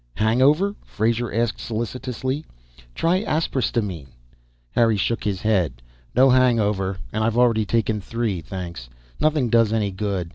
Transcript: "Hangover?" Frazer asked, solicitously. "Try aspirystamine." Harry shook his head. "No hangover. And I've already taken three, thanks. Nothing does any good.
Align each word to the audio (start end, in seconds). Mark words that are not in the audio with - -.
"Hangover?" 0.15 0.75
Frazer 0.83 1.31
asked, 1.31 1.59
solicitously. 1.59 2.43
"Try 2.95 3.23
aspirystamine." 3.23 4.07
Harry 4.71 4.97
shook 4.97 5.23
his 5.23 5.43
head. 5.43 5.79
"No 6.15 6.31
hangover. 6.31 6.97
And 7.13 7.23
I've 7.23 7.37
already 7.37 7.65
taken 7.65 8.01
three, 8.01 8.41
thanks. 8.41 8.89
Nothing 9.19 9.47
does 9.49 9.71
any 9.71 9.91
good. 9.91 10.29